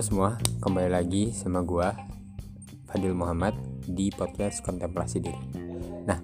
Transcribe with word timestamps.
Halo 0.00 0.08
semua, 0.16 0.32
kembali 0.64 0.96
lagi 0.96 1.28
sama 1.28 1.60
gua 1.60 1.92
Fadil 2.88 3.12
Muhammad 3.12 3.52
di 3.84 4.08
podcast 4.08 4.64
Kontemplasi 4.64 5.20
Diri. 5.20 5.44
Nah, 6.08 6.16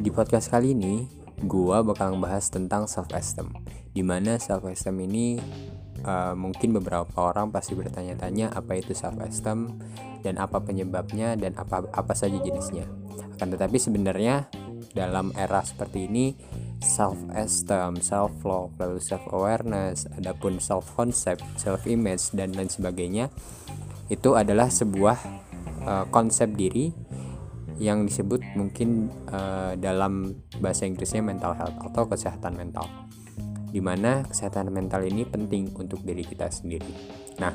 di 0.00 0.08
podcast 0.08 0.48
kali 0.48 0.72
ini 0.72 1.04
gua 1.44 1.84
bakal 1.84 2.16
membahas 2.16 2.48
tentang 2.48 2.88
self 2.88 3.12
esteem. 3.12 3.52
Di 3.92 4.00
mana 4.00 4.40
self 4.40 4.64
esteem 4.64 5.04
ini 5.04 5.36
uh, 6.08 6.32
mungkin 6.40 6.72
beberapa 6.72 7.04
orang 7.20 7.52
pasti 7.52 7.76
bertanya-tanya 7.76 8.48
apa 8.48 8.80
itu 8.80 8.96
self 8.96 9.20
esteem 9.20 9.76
dan 10.24 10.40
apa 10.40 10.64
penyebabnya 10.64 11.36
dan 11.36 11.52
apa 11.60 11.84
apa 11.84 12.16
saja 12.16 12.40
jenisnya. 12.40 12.88
Akan 13.38 13.54
tetapi 13.54 13.76
sebenarnya 13.80 14.48
dalam 14.94 15.30
era 15.36 15.60
seperti 15.62 16.08
ini 16.08 16.34
self 16.78 17.18
esteem, 17.34 17.98
self 17.98 18.32
love, 18.46 18.74
lalu 18.78 18.98
self 19.02 19.22
awareness, 19.34 20.06
adapun 20.14 20.62
self 20.62 20.86
concept, 20.94 21.42
self 21.58 21.84
image 21.86 22.30
dan 22.34 22.54
lain 22.54 22.70
sebagainya 22.70 23.30
itu 24.08 24.32
adalah 24.34 24.72
sebuah 24.72 25.18
uh, 25.84 26.04
konsep 26.08 26.48
diri 26.56 26.90
yang 27.78 28.08
disebut 28.08 28.42
mungkin 28.58 29.12
uh, 29.30 29.78
dalam 29.78 30.34
bahasa 30.58 30.88
Inggrisnya 30.88 31.22
mental 31.22 31.54
health 31.54 31.78
atau 31.78 32.10
kesehatan 32.10 32.58
mental. 32.58 32.88
Di 33.68 33.78
mana 33.84 34.24
kesehatan 34.24 34.72
mental 34.72 35.04
ini 35.04 35.28
penting 35.28 35.70
untuk 35.76 36.02
diri 36.02 36.24
kita 36.24 36.48
sendiri. 36.48 36.88
Nah, 37.38 37.54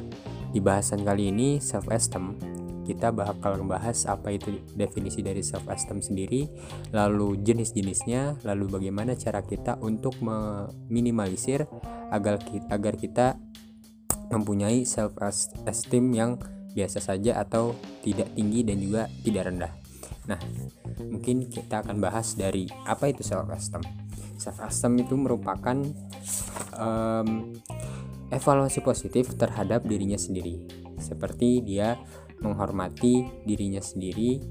di 0.54 0.62
bahasan 0.62 1.04
kali 1.04 1.34
ini 1.34 1.58
self 1.60 1.90
esteem 1.92 2.38
kita 2.84 3.16
bakal 3.16 3.58
membahas 3.60 4.06
apa 4.06 4.36
itu 4.36 4.60
definisi 4.76 5.24
dari 5.24 5.40
self 5.40 5.68
esteem 5.72 6.04
sendiri, 6.04 6.48
lalu 6.92 7.40
jenis-jenisnya, 7.42 8.44
lalu 8.44 8.68
bagaimana 8.80 9.16
cara 9.16 9.42
kita 9.44 9.80
untuk 9.80 10.20
meminimalisir 10.20 11.66
agar 12.12 12.44
kita, 12.44 12.68
agar 12.70 12.94
kita 13.00 13.28
mempunyai 14.30 14.84
self 14.84 15.16
esteem 15.66 16.12
yang 16.14 16.32
biasa 16.74 17.00
saja 17.00 17.38
atau 17.38 17.78
tidak 18.02 18.34
tinggi 18.34 18.66
dan 18.66 18.78
juga 18.82 19.08
tidak 19.22 19.44
rendah. 19.50 19.74
Nah, 20.26 20.40
mungkin 21.08 21.48
kita 21.52 21.84
akan 21.84 22.00
bahas 22.00 22.36
dari 22.36 22.68
apa 22.88 23.12
itu 23.12 23.22
self 23.24 23.48
esteem. 23.52 23.84
Self 24.40 24.60
esteem 24.64 25.04
itu 25.04 25.16
merupakan 25.16 25.78
um, 26.76 27.54
evaluasi 28.34 28.82
positif 28.82 29.38
terhadap 29.38 29.86
dirinya 29.86 30.18
sendiri. 30.18 30.64
Seperti 30.98 31.62
dia 31.62 32.00
menghormati 32.42 33.46
dirinya 33.46 33.84
sendiri 33.84 34.42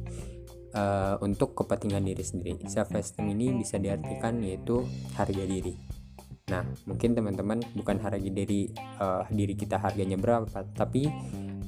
uh, 0.77 1.17
untuk 1.21 1.57
kepentingan 1.57 2.05
diri 2.05 2.25
sendiri. 2.25 2.63
Self 2.69 2.93
esteem 2.97 3.33
ini 3.33 3.57
bisa 3.57 3.81
diartikan 3.81 4.41
yaitu 4.43 4.85
harga 5.17 5.45
diri. 5.45 5.77
Nah, 6.51 6.67
mungkin 6.85 7.17
teman-teman 7.17 7.65
bukan 7.73 7.97
harga 8.03 8.19
diri 8.21 8.69
uh, 9.01 9.25
diri 9.33 9.55
kita 9.57 9.79
harganya 9.81 10.19
berapa, 10.19 10.69
tapi 10.75 11.09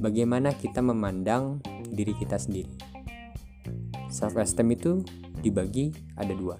bagaimana 0.02 0.52
kita 0.52 0.82
memandang 0.84 1.62
diri 1.88 2.12
kita 2.18 2.36
sendiri. 2.36 2.74
Self 4.10 4.36
esteem 4.36 4.74
itu 4.74 5.00
dibagi 5.40 5.94
ada 6.18 6.34
dua. 6.34 6.58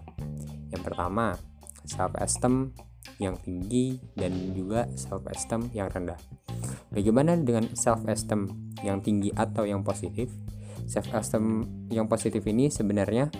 Yang 0.71 0.83
pertama, 0.91 1.37
self 1.85 2.17
esteem 2.19 2.73
yang 3.21 3.37
tinggi 3.43 4.01
dan 4.17 4.33
juga 4.57 4.89
self 4.97 5.27
esteem 5.29 5.69
yang 5.77 5.91
rendah. 5.91 6.19
Bagaimana 6.95 7.35
dengan 7.35 7.67
self 7.75 8.07
esteem 8.07 8.47
yang 8.87 9.03
tinggi 9.03 9.35
atau 9.35 9.67
yang 9.67 9.83
positif? 9.83 10.31
Self 10.87 11.11
esteem 11.11 11.67
yang 11.91 12.07
positif 12.07 12.47
ini 12.47 12.71
sebenarnya 12.71 13.35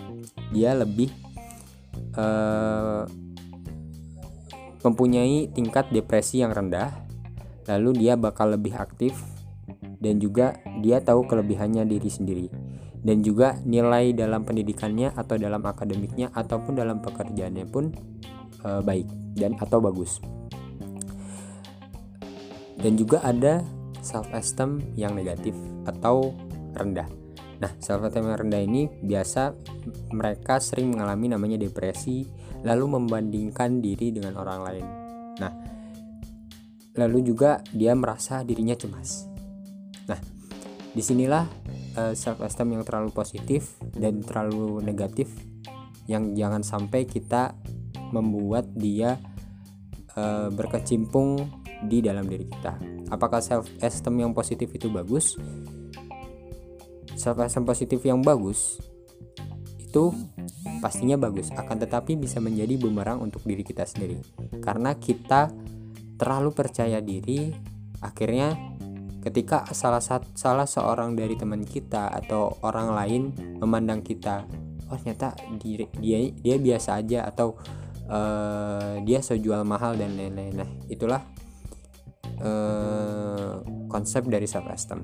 dia 0.51 0.75
lebih 0.75 1.07
uh, 2.19 3.07
mempunyai 4.83 5.49
tingkat 5.49 5.89
depresi 5.89 6.45
yang 6.45 6.53
rendah 6.53 6.93
lalu 7.65 8.05
dia 8.05 8.13
bakal 8.13 8.53
lebih 8.53 8.77
aktif 8.77 9.17
dan 9.97 10.21
juga 10.21 10.61
dia 10.85 11.01
tahu 11.01 11.25
kelebihannya 11.25 11.89
diri 11.89 12.09
sendiri 12.11 12.47
dan 13.01 13.25
juga 13.25 13.57
nilai 13.65 14.13
dalam 14.13 14.45
pendidikannya 14.45 15.13
atau 15.17 15.37
dalam 15.41 15.61
akademiknya 15.65 16.29
ataupun 16.33 16.77
dalam 16.77 17.01
pekerjaannya 17.01 17.65
pun 17.65 17.89
uh, 18.61 18.81
baik 18.85 19.09
dan 19.33 19.57
atau 19.57 19.81
bagus 19.81 20.21
dan 22.79 22.93
juga 22.99 23.23
ada 23.23 23.63
self 24.05 24.29
esteem 24.35 24.83
yang 24.93 25.17
negatif 25.17 25.55
atau 25.87 26.35
rendah. 26.75 27.07
Nah, 27.59 27.71
self 27.79 28.05
esteem 28.05 28.29
yang 28.29 28.39
rendah 28.47 28.61
ini 28.61 28.87
biasa 28.89 29.55
mereka 30.11 30.59
sering 30.59 30.91
mengalami 30.91 31.31
namanya 31.31 31.57
depresi, 31.57 32.27
lalu 32.61 32.99
membandingkan 32.99 33.79
diri 33.79 34.11
dengan 34.11 34.37
orang 34.37 34.59
lain. 34.61 34.85
Nah, 35.39 35.53
lalu 36.99 37.25
juga 37.25 37.63
dia 37.71 37.95
merasa 37.95 38.43
dirinya 38.43 38.75
cemas. 38.75 39.25
Nah, 40.05 40.19
di 40.91 41.01
sinilah 41.01 41.43
eh, 41.97 42.13
self 42.13 42.43
esteem 42.43 42.77
yang 42.77 42.83
terlalu 42.83 43.09
positif 43.15 43.79
dan 43.95 44.21
terlalu 44.21 44.83
negatif 44.83 45.31
yang 46.05 46.37
jangan 46.37 46.61
sampai 46.61 47.09
kita 47.09 47.57
membuat 48.13 48.69
dia 48.77 49.17
uh, 50.13 50.53
berkecimpung 50.53 51.64
di 51.83 51.99
dalam 51.99 52.23
diri 52.29 52.47
kita. 52.47 52.79
Apakah 53.11 53.43
self 53.43 53.67
esteem 53.83 54.23
yang 54.23 54.31
positif 54.31 54.71
itu 54.71 54.87
bagus? 54.87 55.35
Self 57.15 57.39
esteem 57.43 57.65
positif 57.67 57.99
yang 58.03 58.23
bagus 58.23 58.79
itu 59.95 60.11
pastinya 60.83 61.15
bagus, 61.15 61.55
akan 61.55 61.79
tetapi 61.79 62.19
bisa 62.19 62.43
menjadi 62.43 62.75
bumerang 62.75 63.23
untuk 63.23 63.47
diri 63.47 63.63
kita 63.63 63.87
sendiri. 63.87 64.19
Karena 64.59 64.91
kita 64.99 65.47
terlalu 66.19 66.51
percaya 66.51 66.99
diri, 66.99 67.55
akhirnya 68.03 68.51
ketika 69.23 69.63
salah 69.71 70.03
salah 70.35 70.67
seorang 70.67 71.15
dari 71.15 71.39
teman 71.39 71.63
kita 71.63 72.11
atau 72.11 72.59
orang 72.67 72.91
lain 72.91 73.23
memandang 73.55 74.03
kita, 74.03 74.43
oh 74.91 74.99
ternyata 74.99 75.31
dia 75.63 75.87
dia, 76.03 76.17
dia 76.43 76.55
biasa 76.59 76.99
aja 76.99 77.23
atau 77.31 77.55
uh, 78.11 78.99
dia 78.99 79.23
sejual 79.23 79.63
mahal 79.63 79.95
dan 79.95 80.19
lain-lain. 80.19 80.59
Nah, 80.59 80.69
itulah 80.91 81.23
uh, 82.41 83.61
konsep 83.87 84.25
dari 84.27 84.47
self 84.49 84.67
esteem 84.71 85.03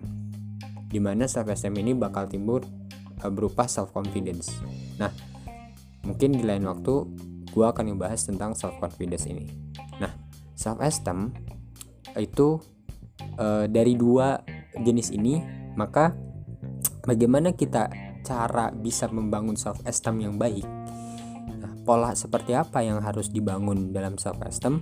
di 0.91 0.99
mana 0.99 1.27
self 1.29 1.47
esteem 1.47 1.77
ini 1.79 1.95
bakal 1.95 2.27
timbul 2.27 2.63
uh, 3.23 3.31
berupa 3.31 3.67
self 3.67 3.93
confidence 3.95 4.51
nah 4.99 5.11
mungkin 6.05 6.33
di 6.33 6.43
lain 6.43 6.65
waktu 6.65 6.93
gue 7.51 7.65
akan 7.67 7.93
membahas 7.93 8.23
tentang 8.23 8.55
self 8.55 8.79
confidence 8.79 9.27
ini. 9.27 9.45
Nah 9.99 10.11
self 10.55 10.79
esteem 10.79 11.35
itu 12.15 12.57
uh, 13.37 13.67
dari 13.67 13.93
dua 13.99 14.39
jenis 14.79 15.11
ini 15.11 15.43
maka 15.75 16.15
bagaimana 17.03 17.51
kita 17.51 17.91
cara 18.23 18.71
bisa 18.71 19.11
membangun 19.11 19.59
self 19.59 19.83
esteem 19.83 20.23
yang 20.23 20.35
baik? 20.39 20.63
Nah, 21.59 21.71
pola 21.83 22.15
seperti 22.15 22.55
apa 22.55 22.81
yang 22.81 23.03
harus 23.03 23.27
dibangun 23.27 23.91
dalam 23.91 24.15
self 24.15 24.39
esteem 24.47 24.79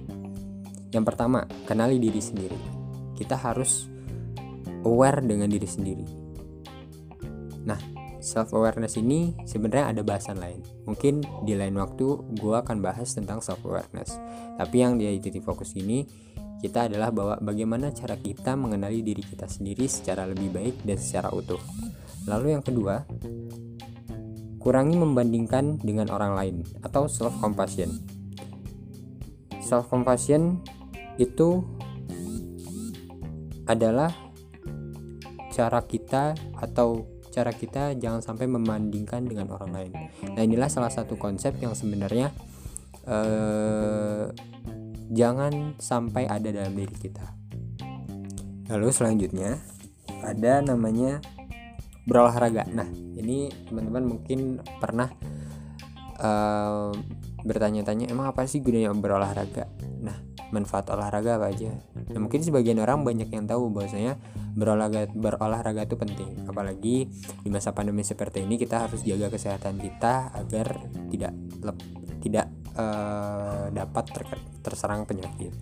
yang 0.90 1.06
pertama, 1.06 1.46
kenali 1.70 2.02
diri 2.02 2.22
sendiri. 2.22 2.60
Kita 3.14 3.38
harus 3.38 3.86
aware 4.86 5.22
dengan 5.22 5.52
diri 5.52 5.68
sendiri. 5.70 6.06
Nah, 7.68 7.78
self 8.20 8.52
awareness 8.56 9.00
ini 9.00 9.38
sebenarnya 9.46 9.96
ada 9.96 10.02
bahasan 10.02 10.40
lain. 10.40 10.62
Mungkin 10.90 11.46
di 11.46 11.54
lain 11.56 11.76
waktu 11.78 12.06
gue 12.40 12.56
akan 12.56 12.82
bahas 12.82 13.14
tentang 13.14 13.44
self 13.44 13.64
awareness. 13.64 14.16
Tapi 14.58 14.76
yang 14.82 15.00
dia 15.00 15.12
titik 15.20 15.44
fokus 15.44 15.76
ini 15.76 16.08
kita 16.60 16.92
adalah 16.92 17.14
bahwa 17.16 17.40
bagaimana 17.40 17.96
cara 17.96 18.20
kita 18.20 18.60
mengenali 18.60 19.00
diri 19.00 19.24
kita 19.24 19.48
sendiri 19.48 19.88
secara 19.88 20.28
lebih 20.28 20.52
baik 20.52 20.76
dan 20.84 21.00
secara 21.00 21.32
utuh. 21.32 21.60
Lalu 22.28 22.60
yang 22.60 22.64
kedua, 22.64 23.08
kurangi 24.60 25.00
membandingkan 25.00 25.80
dengan 25.80 26.12
orang 26.12 26.36
lain 26.36 26.56
atau 26.84 27.08
self 27.08 27.32
compassion. 27.40 27.96
Self 29.64 29.88
compassion 29.88 30.60
itu 31.20 31.62
adalah 33.68 34.10
cara 35.54 35.84
kita 35.84 36.34
atau 36.58 37.06
cara 37.30 37.54
kita 37.54 37.94
jangan 38.00 38.24
sampai 38.24 38.50
membandingkan 38.50 39.28
dengan 39.28 39.54
orang 39.54 39.72
lain. 39.76 39.92
Nah 40.34 40.42
inilah 40.42 40.72
salah 40.72 40.90
satu 40.90 41.20
konsep 41.20 41.54
yang 41.62 41.78
sebenarnya 41.78 42.34
eh, 43.06 44.26
jangan 45.14 45.78
sampai 45.78 46.26
ada 46.26 46.50
dalam 46.50 46.74
diri 46.74 46.96
kita. 46.98 47.26
Lalu 48.70 48.90
selanjutnya 48.90 49.60
ada 50.22 50.62
namanya 50.62 51.22
berolahraga. 52.06 52.66
Nah 52.70 52.90
ini 53.18 53.50
teman-teman 53.70 54.04
mungkin 54.06 54.62
pernah 54.82 55.10
uh, 56.22 56.94
bertanya-tanya 57.42 58.10
emang 58.10 58.30
apa 58.30 58.46
sih 58.46 58.62
gunanya 58.62 58.94
berolahraga? 58.94 59.70
Nah 60.02 60.29
manfaat 60.50 60.90
olahraga 60.90 61.38
apa 61.38 61.54
aja 61.54 61.72
nah, 62.10 62.20
mungkin 62.20 62.42
sebagian 62.42 62.82
orang 62.82 63.06
banyak 63.06 63.30
yang 63.30 63.46
tahu 63.46 63.70
bahwasanya 63.70 64.18
berolahraga 64.58 65.10
berolahraga 65.14 65.82
itu 65.86 65.96
penting 65.96 66.30
apalagi 66.50 67.10
di 67.46 67.50
masa 67.50 67.72
pandemi 67.72 68.02
seperti 68.02 68.44
ini 68.44 68.58
kita 68.58 68.90
harus 68.90 69.06
jaga 69.06 69.30
kesehatan 69.30 69.78
kita 69.78 70.34
agar 70.34 70.82
tidak 71.10 71.34
lep, 71.62 71.78
tidak 72.20 72.48
uh, 72.76 73.68
dapat 73.72 74.06
ter 74.12 74.24
terserang 74.60 75.08
penyakit. 75.08 75.56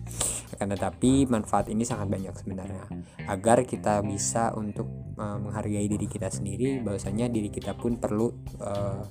Akan 0.52 0.74
tetapi 0.74 1.30
manfaat 1.30 1.70
ini 1.70 1.86
sangat 1.86 2.10
banyak 2.10 2.34
sebenarnya. 2.34 2.84
Agar 3.30 3.62
kita 3.62 4.02
bisa 4.02 4.50
untuk 4.58 4.90
uh, 5.16 5.38
menghargai 5.38 5.86
diri 5.86 6.10
kita 6.10 6.28
sendiri, 6.28 6.82
bahwasanya 6.82 7.30
diri 7.30 7.48
kita 7.48 7.78
pun 7.78 7.96
perlu 7.96 8.28
uh, 8.58 9.02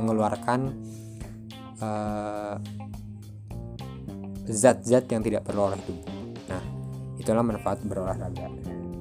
mengeluarkan 0.00 0.60
zat-zat 4.48 5.08
yang 5.10 5.24
tidak 5.24 5.44
perlu 5.48 5.72
oleh 5.72 5.80
tubuh. 5.84 6.08
Nah, 6.48 6.62
itulah 7.16 7.44
manfaat 7.44 7.80
berolahraga. 7.84 8.48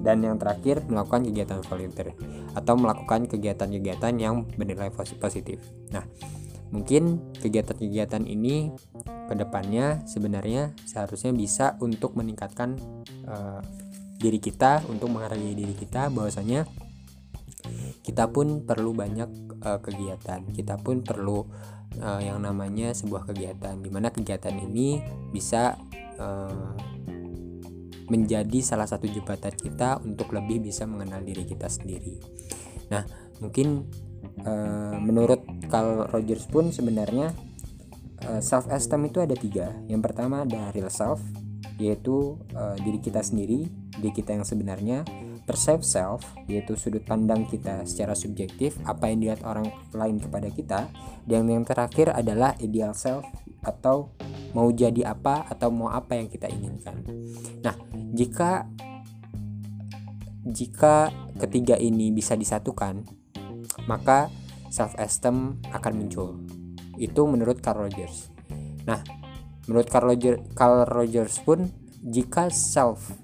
Dan 0.03 0.19
yang 0.19 0.35
terakhir, 0.35 0.83
melakukan 0.91 1.23
kegiatan 1.31 1.63
volunteer 1.63 2.11
atau 2.53 2.73
melakukan 2.75 3.31
kegiatan-kegiatan 3.31 4.13
yang 4.19 4.43
bernilai 4.43 4.91
positif. 4.91 5.63
Nah, 5.95 6.03
mungkin 6.75 7.33
kegiatan-kegiatan 7.39 8.27
ini 8.27 8.75
ke 9.03 9.33
depannya 9.39 10.03
sebenarnya 10.03 10.75
seharusnya 10.83 11.31
bisa 11.31 11.79
untuk 11.79 12.19
meningkatkan 12.19 12.75
uh, 13.23 13.63
diri 14.19 14.43
kita, 14.43 14.83
untuk 14.91 15.07
menghargai 15.07 15.55
diri 15.55 15.71
kita, 15.71 16.11
bahwasanya 16.11 16.67
kita 18.03 18.27
pun 18.27 18.67
perlu 18.67 18.91
banyak 18.91 19.29
uh, 19.63 19.79
kegiatan, 19.79 20.43
kita 20.51 20.75
pun 20.83 20.99
perlu 20.99 21.47
uh, 22.01 22.21
yang 22.23 22.41
namanya 22.41 22.95
sebuah 22.95 23.29
kegiatan, 23.29 23.77
di 23.77 23.89
mana 23.91 24.09
kegiatan 24.09 24.55
ini 24.55 25.01
bisa 25.29 25.77
uh, 26.17 26.73
menjadi 28.07 28.59
salah 28.61 28.85
satu 28.85 29.07
jembatan 29.07 29.53
kita 29.55 30.01
untuk 30.03 30.31
lebih 30.35 30.61
bisa 30.63 30.83
mengenal 30.85 31.23
diri 31.23 31.47
kita 31.47 31.71
sendiri. 31.71 32.19
Nah, 32.91 33.07
mungkin 33.39 33.87
uh, 34.43 34.97
menurut 34.99 35.41
Carl 35.71 36.09
Rogers 36.11 36.45
pun 36.49 36.69
sebenarnya 36.69 37.31
uh, 38.27 38.41
self 38.43 38.67
esteem 38.69 39.07
itu 39.07 39.23
ada 39.23 39.33
tiga. 39.33 39.71
Yang 39.87 40.01
pertama 40.11 40.43
ada 40.43 40.69
real 40.75 40.91
self, 40.91 41.23
yaitu 41.79 42.37
uh, 42.53 42.75
diri 42.81 42.99
kita 42.99 43.23
sendiri, 43.23 43.67
diri 43.97 44.13
kita 44.13 44.35
yang 44.35 44.45
sebenarnya. 44.45 45.07
Perceived 45.43 45.83
self, 45.83 46.23
yaitu 46.47 46.79
sudut 46.79 47.03
pandang 47.03 47.43
kita 47.43 47.83
secara 47.83 48.15
subjektif, 48.15 48.79
apa 48.87 49.11
yang 49.11 49.19
dilihat 49.19 49.43
orang 49.43 49.67
lain 49.91 50.17
kepada 50.23 50.47
kita. 50.47 50.87
Dan 51.27 51.51
yang 51.51 51.67
terakhir 51.67 52.15
adalah 52.15 52.55
ideal 52.63 52.95
self 52.95 53.27
atau 53.63 54.11
mau 54.55 54.69
jadi 54.69 55.11
apa 55.11 55.47
atau 55.47 55.71
mau 55.71 55.91
apa 55.91 56.15
yang 56.15 56.31
kita 56.31 56.47
inginkan. 56.47 57.03
Nah, 57.63 57.75
jika 58.13 58.67
jika 60.43 61.09
ketiga 61.39 61.79
ini 61.79 62.11
bisa 62.11 62.35
disatukan, 62.35 63.07
maka 63.87 64.27
self 64.67 64.91
esteem 64.99 65.59
akan 65.71 65.93
muncul. 65.95 66.29
Itu 66.99 67.25
menurut 67.25 67.63
Carl 67.63 67.87
Rogers. 67.87 68.29
Nah, 68.83 68.99
menurut 69.65 69.87
Carl 69.87 70.11
Rogers, 70.13 70.39
Carl 70.53 70.83
Rogers 70.85 71.39
pun 71.41 71.71
jika 72.03 72.51
self 72.51 73.15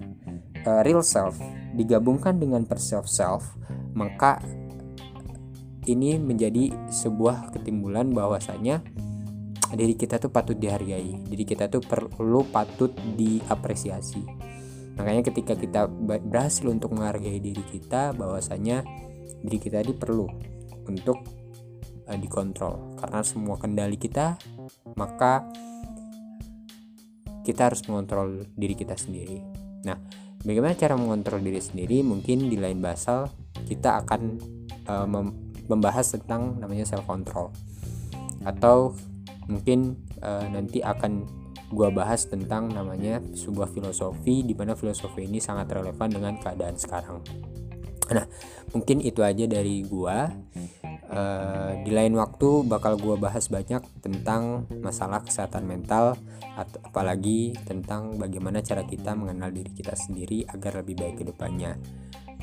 uh, 0.64 0.80
real 0.80 1.04
self 1.04 1.36
digabungkan 1.74 2.38
dengan 2.38 2.66
perceived 2.66 3.10
self, 3.10 3.54
maka 3.94 4.42
ini 5.88 6.20
menjadi 6.20 6.70
sebuah 6.92 7.54
ketimbulan 7.56 8.12
bahwasanya 8.12 8.84
diri 9.74 9.94
kita 9.94 10.18
tuh 10.18 10.30
patut 10.30 10.58
dihargai. 10.58 11.24
Diri 11.26 11.44
kita 11.46 11.70
tuh 11.70 11.82
perlu 11.82 12.46
patut 12.50 12.94
diapresiasi. 13.16 14.22
Makanya 14.98 15.22
ketika 15.24 15.56
kita 15.56 15.88
berhasil 15.88 16.66
untuk 16.68 16.92
menghargai 16.92 17.40
diri 17.40 17.64
kita 17.72 18.12
bahwasanya 18.12 18.84
diri 19.40 19.58
kita 19.58 19.80
ini 19.80 19.94
perlu 19.96 20.28
untuk 20.84 21.22
uh, 22.04 22.18
dikontrol. 22.18 22.98
Karena 22.98 23.24
semua 23.24 23.56
kendali 23.56 23.96
kita 23.96 24.36
maka 24.98 25.48
kita 27.40 27.72
harus 27.72 27.80
mengontrol 27.88 28.44
diri 28.52 28.76
kita 28.76 28.98
sendiri. 28.98 29.40
Nah 29.86 29.96
bagaimana 30.44 30.72
cara 30.76 30.96
mengontrol 30.96 31.40
diri 31.44 31.60
sendiri 31.60 32.00
mungkin 32.00 32.48
di 32.48 32.56
lain 32.56 32.80
basal 32.80 33.28
kita 33.68 34.04
akan 34.04 34.20
uh, 34.88 35.06
membahas 35.68 36.16
tentang 36.16 36.56
namanya 36.58 36.88
self 36.88 37.04
control 37.04 37.52
atau 38.44 38.96
mungkin 39.50 40.00
uh, 40.24 40.46
nanti 40.48 40.80
akan 40.80 41.28
gua 41.70 41.92
bahas 41.92 42.26
tentang 42.26 42.72
namanya 42.72 43.22
sebuah 43.36 43.70
filosofi 43.70 44.42
di 44.42 44.54
mana 44.56 44.74
filosofi 44.74 45.28
ini 45.28 45.38
sangat 45.38 45.70
relevan 45.70 46.10
dengan 46.10 46.34
keadaan 46.40 46.74
sekarang. 46.74 47.22
Nah, 48.10 48.26
mungkin 48.74 48.98
itu 48.98 49.22
aja 49.22 49.46
dari 49.46 49.86
gua. 49.86 50.26
Uh, 51.10 51.74
di 51.82 51.90
lain 51.90 52.14
waktu 52.14 52.62
bakal 52.70 52.94
gua 52.94 53.18
bahas 53.18 53.50
banyak 53.50 53.82
tentang 53.98 54.70
masalah 54.78 55.26
kesehatan 55.26 55.66
mental 55.66 56.14
atau 56.54 56.78
apalagi 56.86 57.50
tentang 57.66 58.14
bagaimana 58.14 58.62
cara 58.62 58.86
kita 58.86 59.18
mengenal 59.18 59.50
diri 59.50 59.74
kita 59.74 59.98
sendiri 59.98 60.46
agar 60.46 60.78
lebih 60.78 61.02
baik 61.02 61.18
ke 61.18 61.24
depannya. 61.26 61.74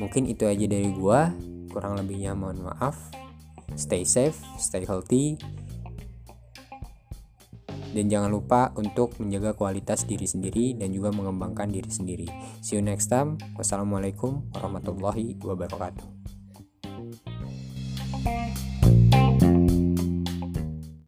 Mungkin 0.04 0.28
itu 0.28 0.44
aja 0.44 0.68
dari 0.68 0.92
gua. 0.92 1.32
Kurang 1.72 1.96
lebihnya 1.96 2.36
mohon 2.36 2.68
maaf. 2.68 3.00
Stay 3.80 4.04
safe, 4.04 4.36
stay 4.60 4.84
healthy 4.84 5.40
dan 7.98 8.14
jangan 8.14 8.30
lupa 8.30 8.70
untuk 8.78 9.18
menjaga 9.18 9.58
kualitas 9.58 10.06
diri 10.06 10.30
sendiri 10.30 10.78
dan 10.78 10.94
juga 10.94 11.10
mengembangkan 11.10 11.72
diri 11.74 11.90
sendiri. 11.90 12.28
See 12.62 12.78
you 12.78 12.84
next 12.86 13.10
time. 13.10 13.42
Wassalamualaikum 13.58 14.54
warahmatullahi 14.54 15.42
wabarakatuh. 15.42 16.17